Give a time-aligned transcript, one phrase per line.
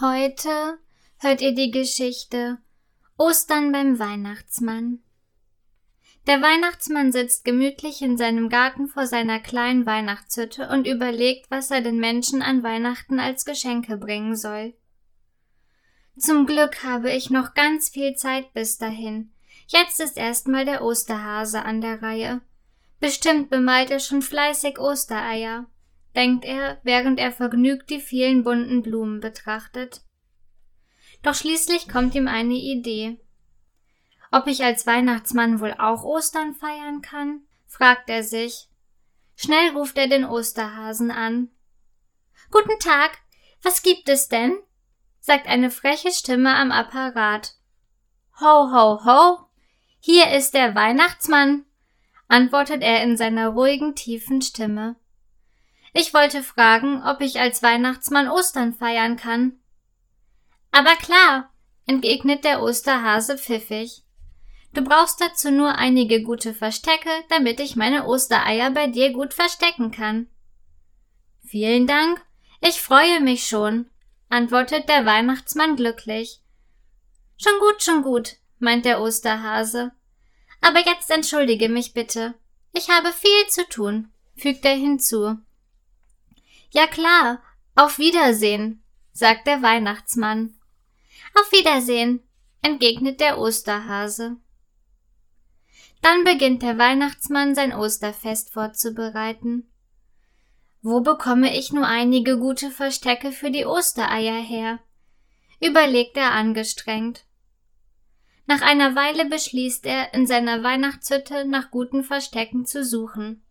[0.00, 0.78] Heute
[1.18, 2.56] hört ihr die Geschichte
[3.18, 5.00] Ostern beim Weihnachtsmann.
[6.26, 11.82] Der Weihnachtsmann sitzt gemütlich in seinem Garten vor seiner kleinen Weihnachtshütte und überlegt, was er
[11.82, 14.72] den Menschen an Weihnachten als Geschenke bringen soll.
[16.16, 19.34] Zum Glück habe ich noch ganz viel Zeit bis dahin.
[19.66, 22.40] Jetzt ist erstmal der Osterhase an der Reihe.
[23.00, 25.66] Bestimmt bemalt er schon fleißig Ostereier
[26.14, 30.02] denkt er, während er vergnügt die vielen bunten Blumen betrachtet.
[31.22, 33.20] Doch schließlich kommt ihm eine Idee.
[34.30, 37.42] Ob ich als Weihnachtsmann wohl auch Ostern feiern kann?
[37.66, 38.68] fragt er sich.
[39.36, 41.48] Schnell ruft er den Osterhasen an.
[42.50, 43.18] Guten Tag,
[43.62, 44.58] was gibt es denn?
[45.20, 47.54] sagt eine freche Stimme am Apparat.
[48.40, 49.46] Ho, ho, ho!
[49.98, 51.66] Hier ist der Weihnachtsmann,
[52.26, 54.96] antwortet er in seiner ruhigen, tiefen Stimme.
[55.92, 59.58] Ich wollte fragen, ob ich als Weihnachtsmann Ostern feiern kann.
[60.70, 61.52] Aber klar,
[61.86, 64.04] entgegnet der Osterhase pfiffig.
[64.72, 69.90] Du brauchst dazu nur einige gute Verstecke, damit ich meine Ostereier bei dir gut verstecken
[69.90, 70.28] kann.
[71.44, 72.24] Vielen Dank,
[72.60, 73.90] ich freue mich schon,
[74.28, 76.40] antwortet der Weihnachtsmann glücklich.
[77.36, 79.90] Schon gut, schon gut, meint der Osterhase.
[80.60, 82.34] Aber jetzt entschuldige mich bitte.
[82.72, 85.38] Ich habe viel zu tun, fügt er hinzu.
[86.70, 87.42] Ja klar,
[87.74, 88.82] auf Wiedersehen,
[89.12, 90.54] sagt der Weihnachtsmann.
[91.34, 92.22] Auf Wiedersehen,
[92.62, 94.36] entgegnet der Osterhase.
[96.00, 99.70] Dann beginnt der Weihnachtsmann sein Osterfest vorzubereiten.
[100.82, 104.78] Wo bekomme ich nur einige gute Verstecke für die Ostereier her?
[105.60, 107.26] überlegt er angestrengt.
[108.46, 113.44] Nach einer Weile beschließt er, in seiner Weihnachtshütte nach guten Verstecken zu suchen.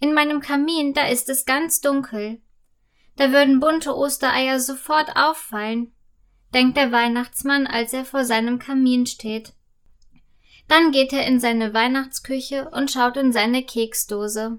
[0.00, 2.40] In meinem Kamin, da ist es ganz dunkel.
[3.16, 5.92] Da würden bunte Ostereier sofort auffallen,
[6.52, 9.52] denkt der Weihnachtsmann, als er vor seinem Kamin steht.
[10.68, 14.58] Dann geht er in seine Weihnachtsküche und schaut in seine Keksdose.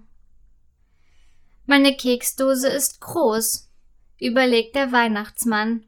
[1.65, 3.71] Meine Keksdose ist groß,
[4.19, 5.85] überlegt der Weihnachtsmann.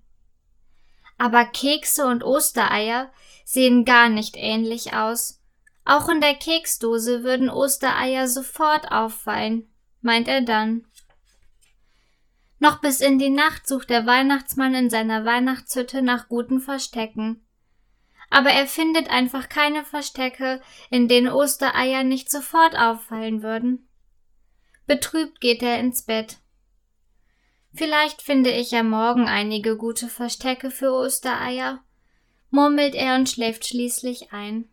[1.17, 3.11] Aber Kekse und Ostereier
[3.45, 5.36] sehen gar nicht ähnlich aus.
[5.87, 9.69] Auch in der Keksdose würden Ostereier sofort auffallen,
[10.01, 10.85] meint er dann.
[12.59, 17.41] Noch bis in die Nacht sucht der Weihnachtsmann in seiner Weihnachtshütte nach guten Verstecken.
[18.29, 23.87] Aber er findet einfach keine Verstecke, in denen Ostereier nicht sofort auffallen würden.
[24.87, 26.39] Betrübt geht er ins Bett.
[27.73, 31.81] Vielleicht finde ich ja morgen einige gute Verstecke für Ostereier,
[32.49, 34.67] murmelt er und schläft schließlich ein.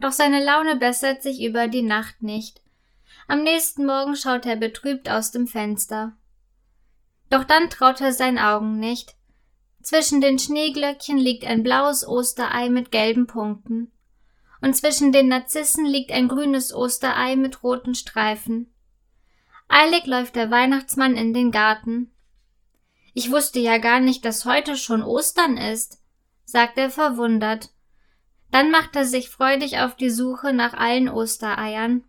[0.00, 2.62] Doch seine Laune bessert sich über die Nacht nicht.
[3.26, 6.16] Am nächsten Morgen schaut er betrübt aus dem Fenster.
[7.30, 9.16] Doch dann traut er seinen Augen nicht.
[9.82, 13.92] Zwischen den Schneeglöckchen liegt ein blaues Osterei mit gelben Punkten.
[14.60, 18.72] Und zwischen den Narzissen liegt ein grünes Osterei mit roten Streifen.
[19.68, 22.12] Eilig läuft der Weihnachtsmann in den Garten.
[23.14, 26.00] Ich wusste ja gar nicht, dass heute schon Ostern ist,
[26.44, 27.70] sagt er verwundert
[28.50, 32.04] dann macht er sich freudig auf die Suche nach allen Ostereiern.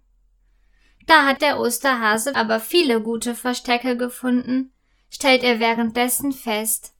[1.05, 4.71] Da hat der Osterhase aber viele gute Verstecke gefunden,
[5.09, 6.93] stellt er währenddessen fest.